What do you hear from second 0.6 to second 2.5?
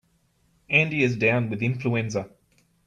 Andy is down with influenza.